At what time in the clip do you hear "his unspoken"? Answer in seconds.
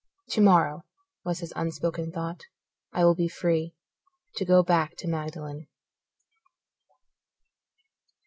1.41-2.11